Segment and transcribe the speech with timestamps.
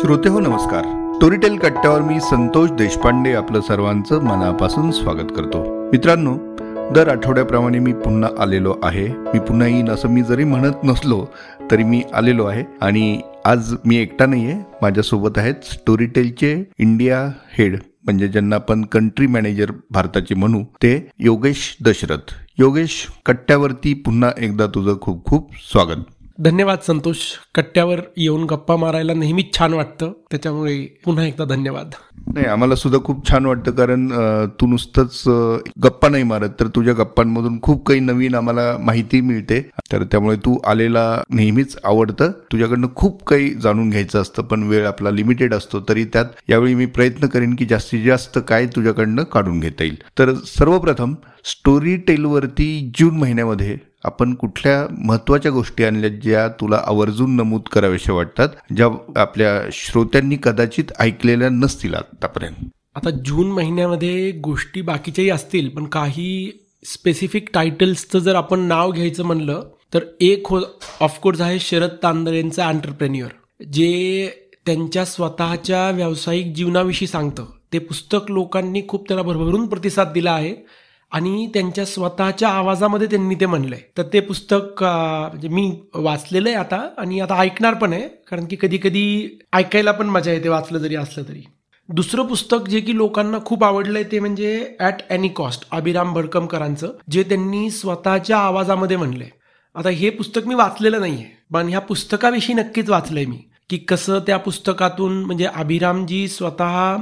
[0.00, 0.84] श्रोते हो नमस्कार.
[1.14, 5.90] स्टोरीटेल कट्ट्यावर मी संतोष देशपांडे आपलं सर्वांचं मनापासून स्वागत करतो.
[5.90, 6.34] मित्रांनो
[6.94, 9.08] दर आठवड्याप्रमाणे मी पुन्हा आलेलो आहे.
[9.08, 11.26] मी पुन्हा येईन असं मी जरी म्हणत नसलो
[11.70, 12.64] तरी मी आलेलो आहे.
[12.80, 17.20] आणि आज मी एकटा नाही आहे माझ्यासोबत आहेत स्टोरीटेलचे इंडिया
[17.58, 22.32] हेड म्हणजे ज्यांना आपण कंट्री मॅनेजर भारताचे म्हणू ते योगेश दशरथ.
[22.58, 26.02] योगेश कट्ट्यावरती पुन्हा एकदा तुझं खूप खूप स्वागत.
[26.44, 27.18] धन्यवाद संतोष.
[27.54, 30.12] कट्ट्यावर येऊन गप्पा मारायला नेहमीच छान वाटतं.
[30.30, 31.94] त्याच्यामुळे पुन्हा एकदा धन्यवाद.
[32.34, 34.08] नाही आम्हाला सुद्धा खूप छान वाटतं कारण
[34.60, 35.22] तू नुसतंच
[35.84, 39.60] गप्पा नाही मारत तर तुझ्या गप्पांमधून खूप काही नवीन आम्हाला माहिती मिळते.
[39.92, 42.30] तर त्यामुळे तू आलेला नेहमीच आवडतं.
[42.52, 46.86] तुझ्याकडनं खूप काही जाणून घ्यायचं असतं पण वेळ आपला लिमिटेड असतो तरी त्यात यावेळी मी
[46.86, 49.96] प्रयत्न करेन की जास्तीत जास्त काय तुझ्याकडनं काढून घेता येईल.
[50.18, 51.14] तर सर्वप्रथम
[51.44, 58.48] स्टोरी टेलवरती जून महिन्यामध्ये आपण कुठल्या महत्त्वाच्या गोष्टी आणल्या ज्या तुला आवर्जून नमूद कराव्याशा वाटतात
[58.76, 58.86] ज्या
[59.16, 62.64] आपल्या श्रोत्यांनी कदाचित ऐकलेल्या नसतील आतापर्यंत?
[62.94, 66.50] आता जून महिन्यामध्ये गोष्टी बाकीच्याही असतील पण काही
[66.84, 69.62] स्पेसिफिक टायटल्सचं जर आपण नाव घ्यायचं म्हणलं
[69.94, 70.60] तर एक हो
[71.00, 74.30] ऑफकोर्स आहे शरद तांदळेंचं आंटरप्रेन्युअर जे
[74.66, 77.44] त्यांच्या स्वतःच्या व्यावसायिक जीवनाविषयी सांगतं.
[77.72, 80.54] ते पुस्तक लोकांनी खूप त्याला भरभरून प्रतिसाद दिला आहे.
[81.12, 83.80] आणि त्यांच्या स्वतःच्या आवाजामध्ये त्यांनी ते म्हणलंय.
[83.98, 88.56] तर ते पुस्तक म्हणजे मी वाचलेलं आहे आता आणि आता ऐकणार पण आहे कारण की
[88.60, 91.42] कधी कधी ऐकायला पण मजा येते वाचलं जरी असलं तरी.
[91.88, 97.22] दुसरं पुस्तक जे की लोकांना खूप आवडलंय ते म्हणजे ॲट एनी कॉस्ट अभिराम भडकमकरांचं जे
[97.22, 99.28] त्यांनी स्वतःच्या आवाजामध्ये म्हणलंय.
[99.74, 103.38] आता हे पुस्तक मी वाचलेलं नाहीये पण ह्या पुस्तकाविषयी नक्कीच वाचलंय मी.
[103.70, 106.96] की कसं त्या पुस्तकातून म्हणजे अभिरामजी स्वतः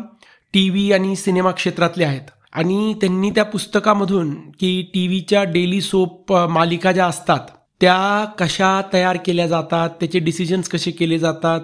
[0.54, 2.30] टी व्ही आणि सिनेमा क्षेत्रातले आहेत.
[2.52, 7.40] आणि त्यांनी त्या पुस्तकामधून की टी व्हीच्या डेली सोप मालिका ज्या असतात
[7.80, 11.60] त्या कशा तयार केल्या जातात त्याचे डिसिजन्स कसे केले जातात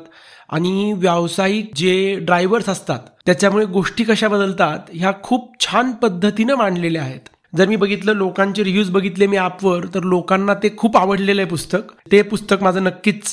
[0.49, 7.21] आणि व्यावसायिक जे ड्रायव्हर्स असतात त्याच्यामुळे गोष्टी कशा बदलतात ह्या खूप छान पद्धतीनं मांडलेल्या आहेत.
[7.57, 11.93] जर मी बघितलं लोकांचे रिव्ह्यूज बघितले मी ॲपवर तर लोकांना ते खूप आवडलेलं आहे पुस्तक.
[12.13, 13.33] ते पुस्तक माझं नक्कीच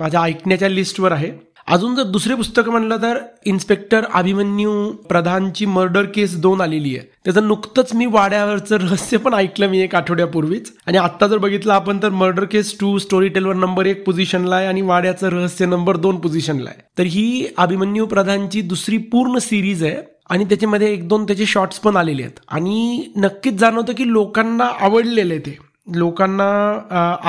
[0.00, 1.30] माझ्या ऐकण्याच्या लिस्टवर आहे.
[1.68, 7.06] अजून जर दुसरे पुस्तक म्हणलं तर इन्स्पेक्टर अभिमन्यू प्रधानची मर्डर केस दोन आलेली आहे.
[7.24, 10.72] त्याचं नुकतंच मी वाड्यावरचं रहस्य पण ऐकलं मी एक आठवड्यापूर्वीच.
[10.86, 14.66] आणि आत्ता जर बघितलं आपण तर मर्डर केस टू स्टोरी टेलवर नंबर एक पोझिशनला आहे
[14.66, 16.82] आणि वाड्याचं रहस्य नंबर दोन पोझिशनला आहे.
[16.98, 19.96] तर ही अभिमन्यू प्रधानची दुसरी पूर्ण सिरीज आहे
[20.30, 22.40] आणि त्याच्यामध्ये एक दोन त्याचे शॉर्ट्स पण आलेले आहेत.
[22.48, 25.65] आणि नक्कीच जाणवतं की लोकांना आवडलेले ते.
[25.86, 26.46] लोकांना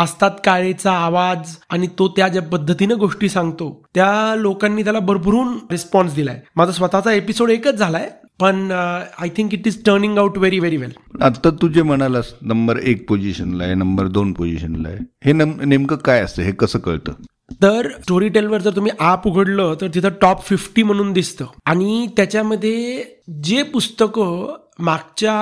[0.01, 6.13] आस्तात काळेचा आवाज आणि तो त्या ज्या पद्धतीनं गोष्टी सांगतो त्या लोकांनी त्याला भरभरून रिस्पॉन्स
[6.15, 6.39] दिलाय.
[6.55, 8.09] माझा स्वतःचा एपिसोड एकच झालाय
[8.39, 10.91] पण I think it is turning out very very well
[11.23, 16.21] आता तू जे म्हणालास नंबर एक पोझिशनला आहे नंबर दोन पोझिशनला आहे हे नेमकं काय
[16.21, 17.11] असतं हे कसं कळतं?
[17.61, 21.45] तर स्टोरी टेलवर जर तुम्ही ॲप उघडलं तर तिथं टॉप फिफ्टी म्हणून दिसतं.
[21.65, 23.03] आणि त्याच्यामध्ये
[23.43, 25.33] जे पुस्तकं मागच्या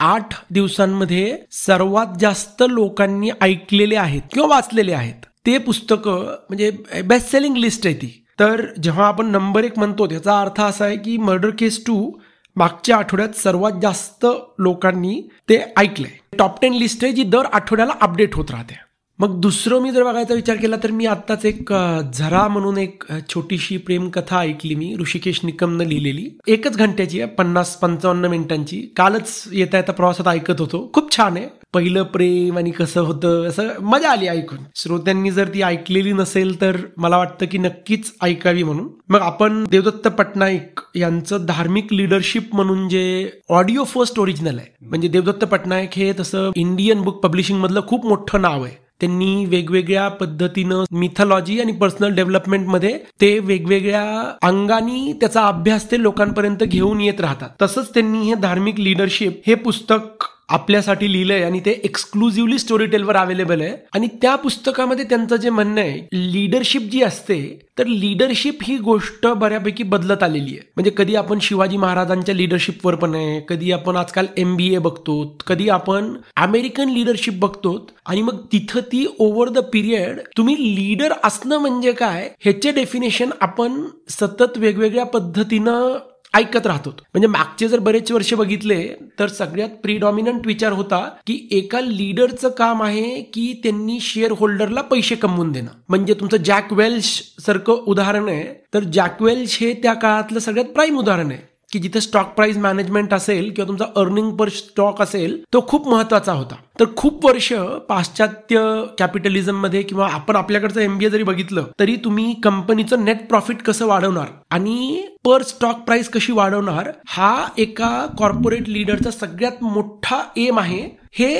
[0.00, 5.26] आठ दिवसांमध्ये सर्वात जास्त लोकांनी ऐकलेले आहेत किंवा वाचलेले आहेत.
[5.46, 6.70] ते पुस्तकं म्हणजे
[7.04, 8.24] बेस्ट सेलिंग लिस्ट आहे ती.
[8.40, 12.10] तर जेव्हा आपण नंबर एक म्हणतो त्याचा अर्थ असा आहे की मर्डर केस टू
[12.56, 14.26] मागच्या आठवड्यात सर्वात जास्त
[14.58, 16.36] लोकांनी ते ऐकलंय.
[16.38, 18.83] टॉप टेन लिस्ट आहे जी दर आठवड्याला अपडेट होत राहते.
[19.18, 21.72] मग दुसरं मी जर बघायचा विचार केला तर मी आत्ताच एक
[22.14, 26.28] झरा म्हणून एक छोटीशी प्रेमकथा ऐकली मी ऋषिकेश निकमनं लिहिलेली.
[26.46, 28.80] एकच घंट्याची आहे पन्नास पंचावन्न मिनिटांची.
[28.96, 30.90] कालच येता येता प्रवासात ऐकत होतो.
[30.94, 31.46] खूप छान आहे.
[31.74, 34.58] पहिलं प्रेम आणि कसं होतं असं मजा आली ऐकून.
[34.76, 38.88] श्रोत्यांनी जर ती ऐकलेली नसेल तर मला वाटतं की नक्कीच ऐकावी म्हणून.
[39.08, 44.74] मग आपण देवदत्त पटनाईक यांचं धार्मिक लिडरशिप म्हणून जे ऑडिओ फर्स्ट ओरिजिनल आहे.
[44.82, 48.83] म्हणजे देवदत्त पटनायक हे तसं इंडियन बुक पब्लिशिंग मधलं खूप मोठं नाव आहे.
[49.00, 57.00] त्यांनी वेगवेगळ्या पद्धतीनं मिथॉलॉजी आणि पर्सनल डेव्हलपमेंटमध्ये ते वेगवेगळ्या अंगानी त्याचा अभ्यास ते लोकांपर्यंत घेऊन
[57.00, 57.50] येत राहतात.
[57.62, 63.60] तसंच त्यांनी हे धार्मिक लिडरशिप हे पुस्तक आपल्यासाठी लिहिलंय आणि ते एक्सक्लुझिव्हली स्टोरी टेलवर अवेलेबल
[63.60, 63.72] आहे.
[63.94, 66.00] आणि त्या पुस्तकामध्ये त्यांचं जे म्हणणं आहे
[66.32, 67.38] लिडरशिप जी असते
[67.78, 70.60] तर लिडरशिप ही गोष्ट बऱ्यापैकी बदलत आलेली आहे.
[70.76, 75.16] म्हणजे कधी आपण शिवाजी महाराजांच्या लिडरशिपवर पण आहे कधी आपण आजकाल एम बी ए बघतो
[75.46, 77.76] कधी आपण अमेरिकन लिडरशिप बघतो
[78.06, 83.82] आणि मग तिथं ती ओव्हर द पिरियड तुम्ही लीडर असणं म्हणजे काय ह्याचे डेफिनेशन आपण
[84.10, 85.96] सतत वेगवेगळ्या पद्धतीनं
[86.34, 88.82] ऐकत राहतो म्हणजे मागचे जर बरेच वर्ष बघितले
[89.18, 95.14] तर सगळ्यात प्रिडॉमिनंट विचार होता की एका लीडरचं काम आहे की त्यांनी शेअर होल्डरला पैसे
[95.14, 95.70] कमवून देणं.
[95.88, 98.44] म्हणजे तुमचं जॅक वेल्श सारखं उदाहरण आहे
[98.74, 101.53] तर जॅक वेल्श हे त्या काळातलं सगळ्यात प्राईम उदाहरण आहे.
[101.74, 106.32] की जिथे स्टॉक प्राइस मॅनेजमेंट असेल किंवा तुमचा अर्निंग पर स्टॉक असेल तो खूप महत्त्वाचा
[106.32, 106.56] होता.
[106.80, 107.52] तर खूप वर्ष
[107.88, 108.60] पाश्चात्य
[108.98, 115.02] कॅपिटलिझममध्ये किंवा आपण आपल्याकडचं एमबीए जरी बघितलं तरी तुम्ही कंपनीचं नेट प्रॉफिट कसं वाढवणार आणि
[115.24, 120.88] पर स्टॉक प्राइस कशी वाढवणार हा एका कॉर्पोरेट लिडरचा सगळ्यात मोठा एम आहे.
[121.12, 121.34] हे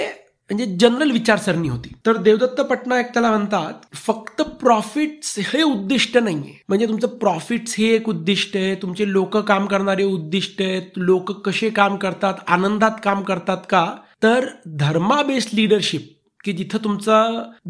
[0.51, 1.93] म्हणजे जनरल विचारसरणी होती.
[2.07, 6.57] तर देवदत्त पटनायक त्याला म्हणतात फक्त प्रॉफिट्स हे उद्दिष्ट नाहीये.
[6.69, 11.71] म्हणजे तुमचं प्रॉफिट्स हे एक उद्दिष्ट आहे तुमचे लोक काम करणारे उद्दिष्ट आहेत लोक कसे
[11.71, 13.87] काम करतात आनंदात काम करतात का?
[14.23, 14.47] तर
[14.81, 16.11] धर्मा बेस्ड लिडरशिप
[16.45, 17.23] की जिथं तुमचा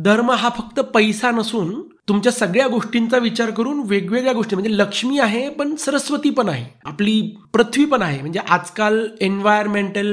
[0.05, 1.71] धर्म हा फक्त पैसा नसून
[2.09, 6.65] तुमच्या सगळ्या गोष्टींचा विचार करून वेगवेगळ्या गोष्टी म्हणजे लक्ष्मी आहे पण सरस्वती पण आहे.
[6.85, 7.21] आपली
[7.53, 8.21] पृथ्वी पण आहे.
[8.21, 10.11] म्हणजे आजकाल एन्व्हायरमेंटल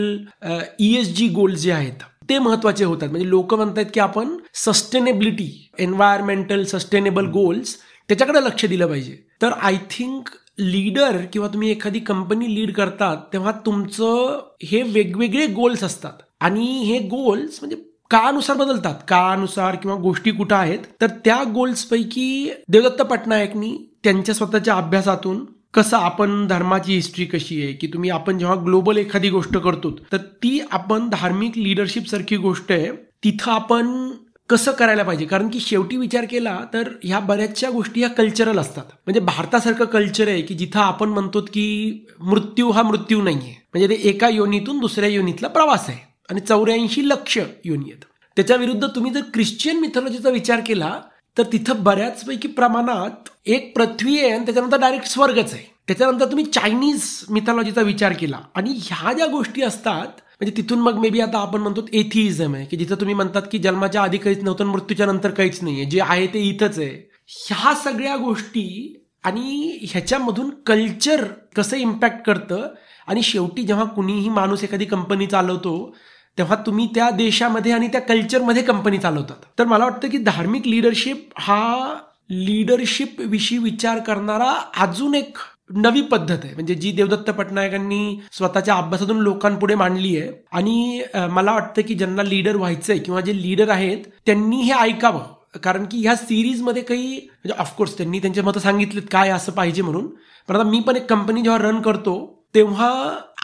[0.79, 3.09] एस जी गोल्स जे आहेत ते महत्त्वाचे होतात.
[3.09, 7.75] म्हणजे लोक म्हणतात की आपण सस्टेनेबिलिटी एन्व्हायरमेंटल सस्टेनेबल गोल्स
[8.09, 9.17] त्याच्याकडे लक्ष दिलं पाहिजे.
[9.41, 10.29] तर आय थिंक
[10.59, 16.13] लीडर किंवा तुम्ही एखादी कंपनी लीड करतात तेव्हा तुमचं हे वेगवेगळे गोल्स असतात.
[16.41, 17.75] आणि हे गोल्स म्हणजे
[18.11, 18.95] काळानुसार बदलतात.
[19.07, 26.45] काळानुसार किंवा गोष्टी कुठं आहेत तर त्या गोल्सपैकी देवदत्त पटनायकनी त्यांच्या स्वतःच्या अभ्यासातून कसं आपण
[26.47, 31.07] धर्माची हिस्ट्री कशी आहे की तुम्ही आपण जेव्हा ग्लोबल एखादी गोष्ट करतो तर ती आपण
[31.09, 32.91] धार्मिक लिडरशिप सारखी गोष्ट आहे
[33.23, 34.09] तिथं आपण
[34.49, 35.25] कसं करायला पाहिजे?
[35.25, 38.83] कारण की शेवटी विचार केला तर ह्या बऱ्याचशा गोष्टी ह्या कल्चरल असतात.
[39.05, 43.87] म्हणजे भारतासारखं कल्चर आहे की जिथं आपण म्हणतो की मृत्यू हा मृत्यू नाही आहे म्हणजे
[43.89, 45.99] ते एका योनीतून दुसऱ्या योनीतला प्रवास आहे.
[46.29, 48.03] आणि चौऱ्याऐंशी लक्ष योनी आहेत.
[48.37, 50.99] त्याच्या विरुद्ध तुम्ही जर ख्रिश्चियन मिथॉलॉजीचा विचार केला
[51.37, 55.63] तर तिथं बऱ्याचपैकी प्रमाणात एक पृथ्वी आहे आणि त्याच्यानंतर डायरेक्ट स्वर्गच आहे.
[55.87, 61.09] त्याच्यानंतर तुम्ही चायनीज मिथॉलॉजीचा विचार केला आणि ह्या ज्या गोष्टी असतात म्हणजे तिथून मग मे
[61.09, 64.65] बी आता आपण म्हणतो एथिइझम आहे की जिथं तुम्ही म्हणतात की जन्माच्या आधी काहीच नव्हतं
[64.65, 67.09] मृत्यूच्या नंतर काहीच नाहीये जे आहे ते इथंच आहे.
[67.27, 71.23] ह्या सगळ्या गोष्टी आणि ह्याच्यामधून कल्चर
[71.55, 72.67] कसं इम्पॅक्ट करतं
[73.07, 75.95] आणि शेवटी जेव्हा कुणीही माणूस एखादी कंपनी चालवतो
[76.37, 79.45] तेव्हा तुम्ही त्या देशामध्ये आणि त्या कल्चरमध्ये कंपनी चालवतात.
[79.59, 81.93] तर मला वाटतं की धार्मिक लिडरशिप हा
[82.29, 84.51] लिडरशिप विषयी विचार करणारा
[84.83, 85.37] अजून एक
[85.75, 86.53] नवी पद्धत आहे.
[86.53, 90.31] म्हणजे जी देवदत्त पटनायकांनी स्वतःच्या अभ्यासातून लोकांपुढे मांडली आहे.
[90.51, 91.01] आणि
[91.31, 95.23] मला वाटतं की ज्यांना लीडर व्हायचंय किंवा जे लीडर आहेत त्यांनी हे ऐकावं.
[95.63, 100.07] कारण की ह्या सिरीजमध्ये काही म्हणजे ऑफकोर्स त्यांनी त्यांचे मतं सांगितलेत काय असं पाहिजे म्हणून.
[100.49, 102.13] पण आता मी पण एक कंपनी जेव्हा रन करतो
[102.55, 102.89] तेव्हा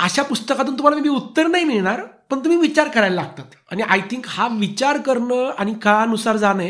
[0.03, 2.01] अशा पुस्तकातून तुम्हाला मी उत्तर नाही मिळणार.
[2.31, 3.55] पण तुम्ही विचार करायला लागतात.
[3.71, 6.63] आणि आय थिंक हा विचार करणं आणि काळानुसार जाणं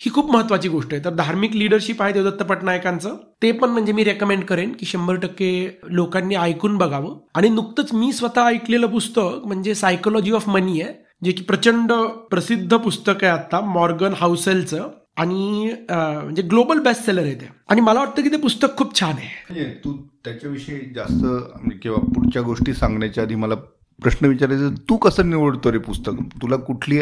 [0.00, 1.04] ही खूप महत्वाची गोष्ट आहे.
[1.04, 3.16] तर धार्मिक लिडरशिप आहे देवदत्त पटनायकांचं.
[3.42, 5.50] ते पण म्हणजे मी रेकमेंड करेन की शंभर टक्के
[5.90, 7.18] लोकांनी ऐकून बघावं.
[7.34, 10.92] आणि नुकतंच मी स्वतः ऐकलेलं पुस्तक म्हणजे सायकोलॉजी ऑफ मनी आहे
[11.24, 11.92] जे की प्रचंड
[12.30, 17.48] प्रसिद्ध पुस्तक आहे आता मॉर्गन हाऊसेलचं आणि म्हणजे ग्लोबल बेस्ट सेलर आहे ते.
[17.68, 19.28] आणि मला वाटतं की ते पुस्तक खूप छान आहे.
[19.48, 19.92] म्हणजे तू
[20.24, 23.54] त्याच्याविषयी जास्त म्हणजे किंवा पुढच्या गोष्टी सांगण्याच्या आधी मला
[24.02, 26.12] प्रश्न विचारायचा तू कसं निवडतो रे पुस्तक?
[26.42, 27.00] तुला कुठली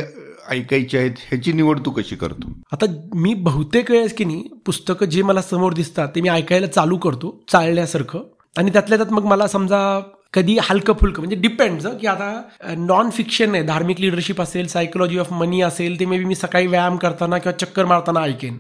[0.51, 2.53] ऐकायची आहेत ह्याची निवड तू कशी करतो?
[2.73, 6.97] आता मी बहुतेक वेळेस की नाही पुस्तकं जे मला समोर दिसतात ते मी ऐकायला चालू
[6.97, 8.23] करतो चालण्यासारखं
[8.59, 10.01] आणि त्यातल्या त्यात मग मला समजा
[10.35, 13.63] कधी हलकं फुलकं म्हणजे डिपेंड की आता नॉन फिक्शन आहे.
[13.65, 17.57] धार्मिक लिडरशिप असेल सायकोलॉजी ऑफ मनी असेल ते मे बी मी सकाळी व्यायाम करताना किंवा
[17.59, 18.59] चक्कर मारताना ऐकेन.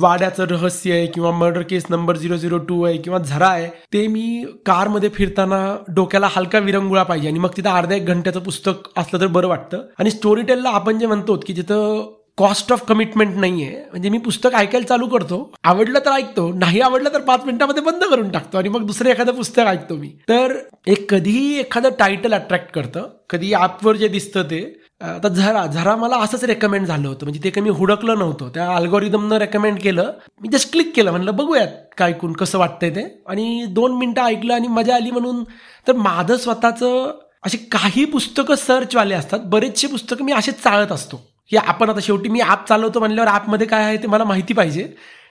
[0.00, 4.06] वाड्याचं रहस्य आहे किंवा murder case number zero zero two आहे किंवा झरा आहे ते
[4.06, 5.60] मी कारमध्ये फिरताना
[5.96, 7.28] डोक्याला हलका विरंगुळा पाहिजे.
[7.28, 9.86] आणि मग तिथं अर्ध्या एक घंट्याचं पुस्तक असलं तर बरं वाटतं.
[9.98, 13.84] आणि स्टोरी टेलला आपण जे म्हणतो की जिथं कॉस्ट ऑफ कमिटमेंट नाहीये.
[13.90, 18.04] म्हणजे मी पुस्तक ऐकायला चालू करतो आवडलं तर ऐकतो नाही आवडलं तर पाच मिनिटामध्ये बंद
[18.04, 20.08] करून टाकतो आणि मग दुसरं एखादं पुस्तक ऐकतो मी.
[20.28, 24.60] तर एक कधीही एखादं टायटल अट्रॅक्ट करतं कधी ॲपवर जे दिसतं ते
[25.00, 27.26] आता झरा झरा मला असंच रेकमेंड झालं होतं.
[27.26, 28.48] म्हणजे ते काही मी हुडकलं नव्हतं.
[28.54, 30.12] त्या अल्गोरिदमनं रेकमेंड केलं.
[30.40, 31.10] मी जस्ट क्लिक केलं.
[31.10, 31.68] म्हणलं बघूयात
[31.98, 33.22] काय ऐकून कसं वाटतंय ते.
[33.26, 35.42] आणि दोन मिनिटं ऐकलं आणि मजा आली म्हणून.
[35.88, 39.40] तर माझं स्वतःचं असे काही पुस्तकं सर्चवाले असतात.
[39.44, 41.20] बरेचसे पुस्तकं मी असे चाळत असतो.
[41.50, 44.82] की आपण आता शेवटी मी ॲप चालवतो म्हणल्यावर ॲपमध्ये काय आहे ते मला माहिती पाहिजे.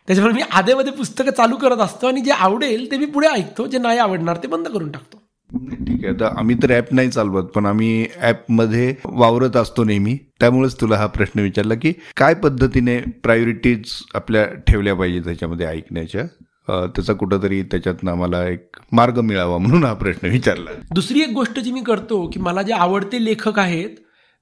[0.07, 3.77] त्याच्यामुळे मी आधेमध्ये पुस्तकं चालू करत असतो आणि जे आवडेल ते मी पुढे ऐकतो जे
[3.77, 5.17] नाही आवडणार ते बंद करून टाकतो.
[5.49, 6.13] ठीक आहे.
[6.13, 10.15] आता आम्ही तर ॲप नाही चालवत पण आम्ही ॲपमध्ये वावरत असतो नेहमी.
[10.39, 16.25] त्यामुळेच तुला हा प्रश्न विचारला की काय पद्धतीने प्रायोरिटीज आपल्या ठेवल्या पाहिजे त्याच्यामध्ये ऐकण्याच्या?
[16.67, 20.71] त्याचा कुठंतरी त्याच्यातनं आम्हाला एक मार्ग मिळावा म्हणून हा प्रश्न विचारला.
[20.93, 23.95] दुसरी एक गोष्ट जी मी करतो की मला जे आवडते लेखक आहेत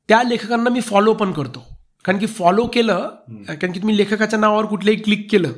[0.08, 1.64] त्या लेखकांना मी फॉलो पण करतो.
[2.06, 3.10] कारण की फॉलो केलं
[3.48, 5.52] कारण की तुम्ही लेखकाच्या नावावर कुठलंही क्लिक केलं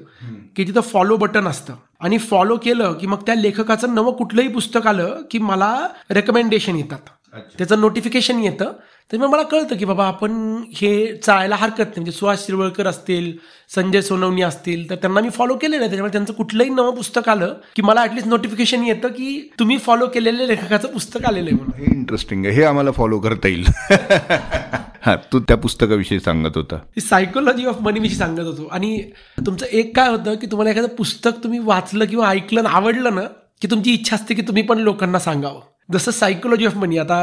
[0.55, 1.73] की तिथं फॉलो बटन असतं.
[1.99, 7.09] आणि फॉलो केलं की मग त्या लेखकाचं नवं कुठलंही पुस्तक आलं की मला रेकमेंडेशन येतात.
[7.57, 8.71] त्याचं नोटिफिकेशन येतं.
[9.11, 10.31] तर मग मला कळतं की बाबा आपण
[10.75, 11.93] हे चाळायला हरकत नाही.
[11.95, 13.31] म्हणजे सुहास शिरवळकर असतील
[13.75, 15.89] संजय सोनवणी असतील तर त्यांना मी फॉलो केलेलं आहे.
[15.89, 20.47] त्याच्यामुळे त्यांचं कुठलंही नवं पुस्तक आलं की मला ॲटलिस्ट नोटिफिकेशन येतं की तुम्ही फॉलो केलेल्या
[20.47, 21.87] लेखकाचं पुस्तक आलेलं आहे म्हणून.
[21.87, 22.55] हे इंटरेस्टिंग आहे.
[22.55, 23.65] हे आम्हाला फॉलो करता येईल.
[25.01, 26.77] हा तू त्या पुस्तकाविषयी सांगत होता.
[27.01, 28.67] सायकोलॉजी ऑफ मनी विषयी सांगत होतो.
[28.71, 29.11] आणि
[29.45, 33.21] तुमचं एक काय होतं की तुम्हाला एखादं पुस्तक तुम्ही वाचलं किंवा ऐकलं आणि आवडलं ना
[33.61, 35.59] की तुमची इच्छा असते की तुम्ही पण लोकांना सांगावं.
[35.89, 37.17] जसं सायकोलॉजी ऑफ मनी आता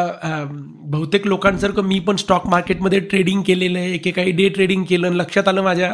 [0.91, 5.49] बहुतेक लोकांसारखं मी पण स्टॉक मार्केटमध्ये ट्रेडिंग केलेलं आहे एकेकाळी डे ट्रेडिंग केलं आणि लक्षात
[5.49, 5.91] आलं माझ्या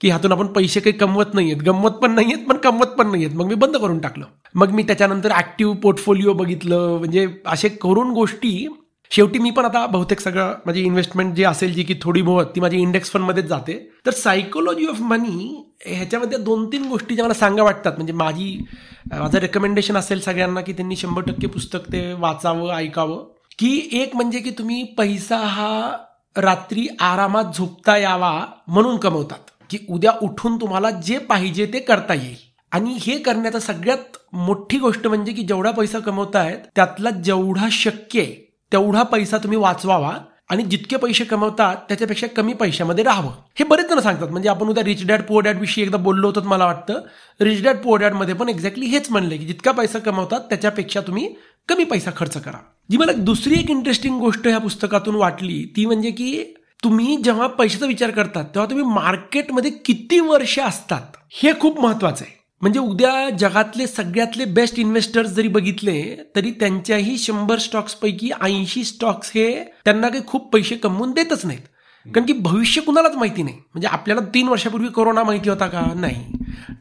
[0.00, 3.10] की ह्यातून आपण पैसे काही कमवत नाही आहेत गमवत पण नाही आहेत पण कमवत पण
[3.10, 4.24] नाही आहेत मग मी बंद करून टाकलं.
[4.54, 6.96] मग मी त्याच्यानंतर ॲक्टिव्ह पोर्टफोलिओ बघितलं.
[6.98, 8.66] म्हणजे असे करून गोष्टी
[9.12, 12.60] शेवटी मी पण आता बहुतेक सगळं माझी इन्व्हेस्टमेंट जी असेल जी की थोडी बहुत ती
[12.60, 13.72] माझी इंडेक्स फंडमध्येच जाते.
[14.06, 17.92] तर सायकोलॉजी ऑफ मनी ह्याच्यामध्ये दोन तीन गोष्टी ज्या मला सांगा वाटतात.
[17.92, 18.64] म्हणजे माझी
[19.12, 23.24] माझं रेकमेंडेशन असेल सगळ्यांना की त्यांनी शंभर टक्के पुस्तक ते वाचावं ऐकावं.
[23.58, 25.96] की एक म्हणजे की तुम्ही पैसा हा
[26.36, 29.50] रात्री आरामात झोपता यावा म्हणून कमवतात.
[29.70, 32.36] की उद्या उठून तुम्हाला जे पाहिजे ते करता येईल.
[32.72, 38.51] आणि हे करण्याचा सगळ्यात मोठी गोष्ट म्हणजे की जेवढा पैसा कमवतायत त्यातला जेवढा शक्य आहे
[38.72, 40.16] तेवढा पैसा तुम्ही वाचवावा
[40.50, 43.30] आणि जितके पैसे कमवतात त्याच्यापेक्षा कमी पैशामध्ये राहावं.
[43.58, 44.28] हे बरेच जण सांगतात.
[44.28, 47.00] म्हणजे आपण उद्या रिच डॅड पोअर डॅड विषयी एकदा बोललो होतो मला वाटतं
[47.40, 51.34] रिच डॅड पुअर डॅडमध्ये पण एक्झॅक्टली हेच म्हणले की जितका पैसा कमवतात त्याच्यापेक्षा तुम्ही
[51.68, 52.58] कमी पैसा खर्च करा.
[52.90, 56.42] जी मला दुसरी एक इंटरेस्टिंग गोष्ट ह्या पुस्तकातून वाटली ती म्हणजे की
[56.84, 62.41] तुम्ही जेव्हा पैशाचा विचार करतात तेव्हा तुम्ही मार्केटमध्ये किती वर्ष असतात हे खूप महत्वाचं आहे.
[62.62, 69.32] म्हणजे उद्या जगातले सगळ्यातले बेस्ट इन्व्हेस्टर्स जरी बघितले तरी त्यांच्याही शंभर स्टॉक्स पैकी ऐंशी स्टॉक्स
[69.34, 71.60] हे त्यांना काही खूप पैसे कमवून देतच नाहीत.
[72.06, 73.56] कारण की भविष्य कुणालाच माहिती नाही.
[73.56, 75.92] म्हणजे आपल्याला तीन वर्षापूर्वी कोरोना माहिती होता का?
[75.94, 76.24] नाही.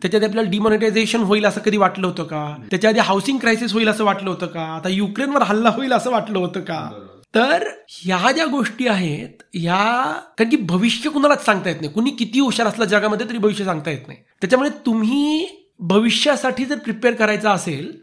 [0.02, 2.56] त्याच्यात आपल्याला डिमॉनिटायझेशन होईल असं कधी वाटलं होतं का?
[2.72, 4.62] त्याच्या आधी हाऊसिंग क्रायसिस होईल असं वाटलं होतं का?
[4.62, 7.08] आता युक्रेनवर हल्ला होईल असं वाटलं होतं का?
[7.36, 11.94] तर ह्या ज्या गोष्टी आहेत ह्या कारण की भविष्य कुणालाच सांगता येत नाही.
[11.94, 14.20] कुणी किती हुशार असला जगामध्ये तरी भविष्य सांगता येत नाही.
[14.42, 15.48] त्याच्यामुळे तुम्ही
[15.82, 18.02] भविष्यासाठी जर प्रिपेअर करायचं असेल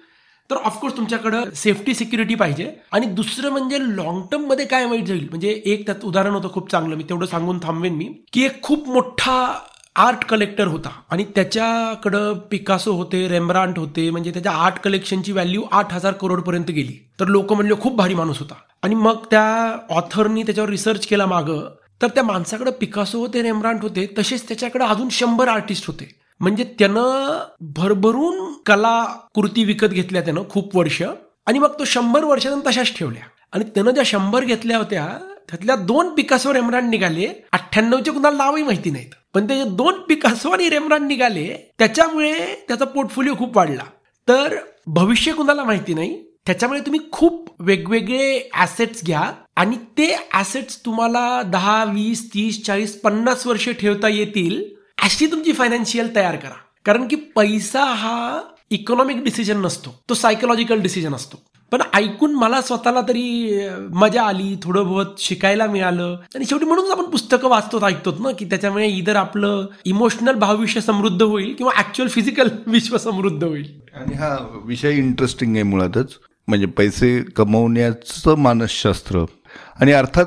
[0.50, 2.74] तर ऑफकोर्स तुमच्याकडं सेफ्टी सिक्युरिटी पाहिजे.
[2.92, 5.26] आणि दुसरं म्हणजे लॉंग टर्ममध्ये काय वाईट जाईल?
[5.30, 6.96] म्हणजे एक त्यात उदाहरण होतं खूप चांगलं.
[6.96, 9.58] मी तेवढं सांगून थांबवेन मी की एक खूप मोठा
[9.96, 10.90] आर्ट कलेक्टर होता.
[11.10, 17.10] आणि त्याच्याकडं पिकासो होते रेम्ब्रांट होते म्हणजे त्याच्या आर्ट कलेक्शनची व्हॅल्यू आठ हजार करोडपर्यंत गेली.
[17.20, 18.54] तर लोक म्हणले खूप भारी माणूस होता.
[18.82, 21.70] आणि मग त्या ऑथरनी त्याच्यावर रिसर्च केला मागं.
[22.02, 26.17] तर त्या माणसाकडे पिकासो होते रेम्ब्रांट होते तसेच त्याच्याकडे अजून शंभर आर्टिस्ट होते.
[26.40, 31.02] म्हणजे त्यानं भरभरून कलाकृती विकत घेतल्या त्यानं खूप वर्ष.
[31.46, 33.22] आणि मग तो शंभर वर्षानंतर तशाच ठेवल्या.
[33.52, 35.08] आणि त्यानं ज्या शंभर घेतल्या होत्या
[35.48, 37.28] त्यातल्या दोन पिकासो रेमरान निघाले.
[37.52, 39.10] अठ्ठ्याण्णवचे कुणाला नावही माहिती नाहीत.
[39.34, 40.68] पण त्याचे दोन पिकासो आणि
[41.00, 43.82] निघाले त्याच्यामुळे त्याचा पोर्टफोलिओ खूप वाढला.
[44.28, 46.24] तर भविष्य कुणाला माहिती नाही?
[46.46, 49.32] त्याच्यामुळे तुम्ही खूप वेगवेगळे ॲसेट्स घ्या.
[49.56, 54.77] आणि ते ॲसेट्स तुम्हाला दहा वीस तीस चाळीस पन्नास वर्ष ठेवता येतील.
[55.02, 56.56] अशी तुमची फायनान्शियल तयार करा.
[56.84, 58.40] कारण की पैसा हा
[58.70, 60.02] इकॉनॉमिक डिसिजन नसतो.
[60.08, 61.42] तो सायकोलॉजिकल डिसिजन असतो.
[61.72, 63.58] पण ऐकून मला स्वतःला तरी
[63.94, 66.16] मजा आली थोडं बहुत शिकायला मिळालं.
[66.34, 71.22] आणि शेवटी म्हणूनच आपण पुस्तकं वाचतो ऐकतो ना की त्याच्यामुळे इतर आपलं इमोशनल भावविश्व समृद्ध
[71.22, 73.80] होईल किंवा ऍक्च्युअल फिजिकल विश्व समृद्ध होईल.
[73.94, 76.12] आणि हा विषय इंटरेस्टिंग आहे मुळातच.
[76.48, 79.24] म्हणजे पैसे कमवण्याचं मानसशास्त्र.
[79.80, 80.26] आणि अर्थात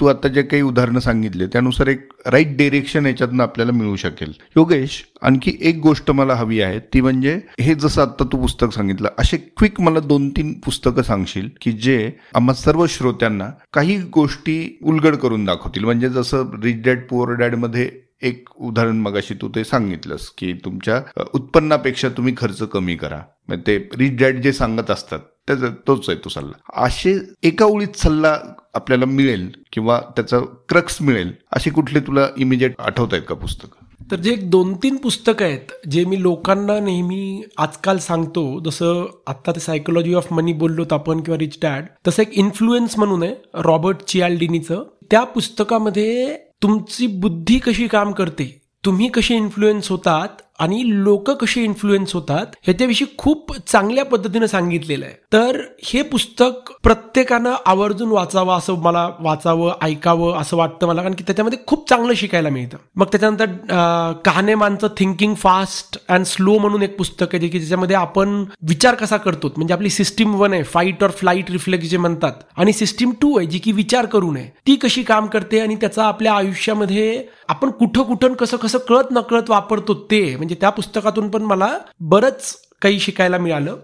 [0.00, 4.32] तू आता जे काही उदाहरणं सांगितले त्यानुसार एक राईट डिरेक्शन याच्यातनं आपल्याला मिळू शकेल.
[4.56, 9.08] योगेश आणखी एक गोष्ट मला हवी आहे ती म्हणजे हे जसं आता तू पुस्तक सांगितलं
[9.18, 15.16] असे क्विक मला दोन तीन पुस्तकं सांगशील की जे आम्हा सर्व श्रोत्यांना काही गोष्टी उलगड
[15.16, 15.84] करून दाखवतील.
[15.84, 17.90] म्हणजे जसं रिच डॅड पुअर डॅडमध्ये
[18.22, 21.00] एक उदाहरण मगाशी तू ते सांगितलंस की तुमच्या
[21.34, 23.20] उत्पन्नापेक्षा तुम्ही खर्च कमी करा.
[23.66, 26.84] ते रिच डॅड जे सांगत असतात त्याचा तोच आहे तो सल्ला.
[26.84, 28.36] असे एका ओळीत सल्ला
[28.74, 30.38] आपल्याला मिळेल किंवा त्याचा
[30.68, 33.68] क्रक्स मिळेल अशी कुठली तुला इमिजिएट आठवत आहेत का पुस्तक?
[34.10, 39.52] तर जे एक दोन तीन पुस्तकं आहेत जे मी लोकांना नेहमी आजकाल सांगतो जसं आत्ता
[39.52, 44.02] ते सायकोलॉजी ऑफ मनी बोललोत आपण किंवा रिच डॅड तसं एक इन्फ्लुएन्स म्हणून आहे रॉबर्ट
[44.02, 44.84] चियाल्डिनीचं.
[45.10, 50.28] त्या पुस्तकामध्ये तुमची बुद्धी कशी काम करते तुम्ही कसे इन्फ्लुएन्स होतात
[50.58, 55.14] आणि लोक कसे इन्फ्लुएन्स होतात ह्याच्याविषयी खूप चांगल्या पद्धतीने सांगितलेलं आहे.
[55.32, 61.24] तर हे पुस्तक प्रत्येकानं आवर्जून वाचावं असं मला वाचावं ऐकावं असं वाटतं मला कारण की
[61.26, 62.76] त्याच्यामध्ये खूप चांगलं शिकायला मिळतं.
[62.96, 68.44] मग त्याच्यानंतर कहाणेमानचं थिंकिंग फास्ट अँड स्लो म्हणून एक पुस्तक आहे जे की ज्याच्यामध्ये आपण
[68.68, 72.72] विचार कसा करतो म्हणजे आपली सिस्टीम वन आहे फाईट और फ्लाईट रिफ्लेक्स जे म्हणतात आणि
[72.72, 74.48] सिस्टीम टू आहे जी की विचार करू नये.
[74.66, 79.50] ती कशी काम करते आणि त्याचा आपल्या आयुष्यामध्ये आपण कुठं कुठं कसं कसं कळत नकळत
[79.50, 83.76] वापरतो ते म्हणजे त्या पुस्तकातून पण मला बरंच काही शिकायला मिळालं.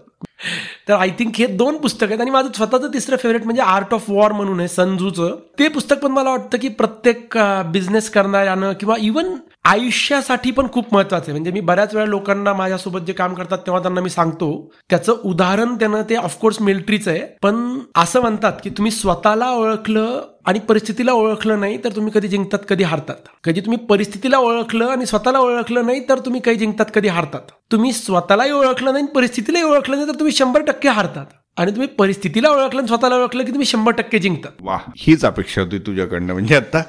[0.87, 4.09] तर आय थिंक हे दोन पुस्तक आहेत आणि माझं स्वतःचं तिसरं फेवरेट म्हणजे आर्ट ऑफ
[4.09, 5.35] वॉर म्हणून आहे संजूचं.
[5.59, 7.37] ते पुस्तक पण मला वाटतं की प्रत्येक
[7.71, 11.31] बिझनेस करणाऱ्यानं किंवा इवन आयुष्यासाठी पण खूप महत्वाचं आहे.
[11.31, 14.49] म्हणजे मी बऱ्याच वेळा लोकांना माझ्यासोबत जे काम करतात तेव्हा त्यांना मी सांगतो
[14.89, 17.21] त्याचं उदाहरण त्यानं ते ऑफकोर्स मिलिटरीचं आहे.
[17.41, 22.59] पण असं म्हणतात की तुम्ही स्वतःला ओळखलं आणि परिस्थितीला ओळखलं नाही तर तुम्ही कधी जिंकतात
[22.69, 23.15] कधी हारतात.
[23.43, 27.51] कधी तुम्ही परिस्थितीला ओळखलं आणि स्वतःला ओळखलं नाही तर तुम्ही काही जिंकतात कधी हारतात.
[27.71, 31.25] तुम्ही स्वतःलाही ओळखलं नाही परिस्थितीलाही ओळखलं नाही तर तुम्ही शंभर टक्के हारतात.
[31.57, 34.49] आणि तुम्ही परिस्थितीला ओळखलं आणि स्वतःला ओळखलं की तुम्ही शंभर टक्के जिंकता.
[34.61, 36.33] वा हीच अपेक्षा होती तुझ्याकडनं.
[36.33, 36.83] म्हणजे आता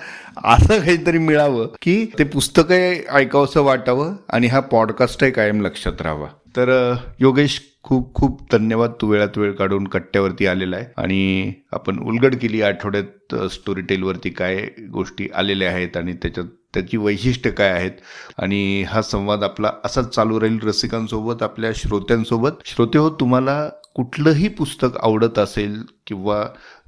[0.45, 6.29] असं काहीतरी मिळावं की ते पुस्तक ऐकावंसं वाटावं आणि हा पॉडकास्टही कायम लक्षात राहावा.
[6.57, 8.91] तर योगेश खूप खूप धन्यवाद.
[9.01, 10.87] तू वेळात वेळ काढून कट्ट्यावरती आलेला आहे.
[10.97, 14.57] आणि आपण उलगड केली आठवड्यात स्टोरी टेलवरती काय
[14.93, 17.91] गोष्टी आलेल्या आहेत आणि त्याच्यात त्याची वैशिष्ट्य काय आहेत.
[18.39, 22.51] आणि हा संवाद आपला असाच चालू राहील रसिकांसोबत आपल्या श्रोत्यांसोबत.
[22.65, 26.45] श्रोते हो तुम्हाला कुठलंही पुस्तक आवडत असेल किंवा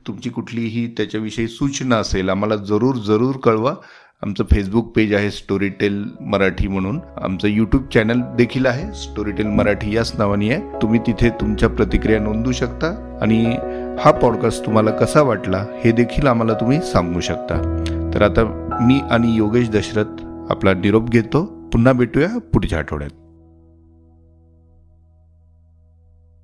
[0.06, 3.74] तुमची कुठलीही त्याच्याविषयी सूचना असेल आम्हाला जरूर जरूर कळवा.
[4.22, 7.00] आमचं फेसबुक पेज आहे स्टोरी टेल मराठी म्हणून.
[7.22, 10.82] आमचं यूट्यूब चॅनल देखील आहे स्टोरी टेल मराठी याच नावाने आहे.
[10.82, 13.44] तुम्ही तिथे तुमच्या प्रतिक्रिया नोंदवू शकता आणि
[14.00, 17.56] हा पॉडकास्ट तुम्हाला कसा वाटला हे देखील आम्हाला तुम्ही सांगू शकता.
[18.14, 18.44] तर आता
[18.80, 21.44] मी आणि योगेश दशरथ आपला निरोप घेतो.
[21.72, 23.23] पुन्हा भेटूया पुढच्या आठवड्यात.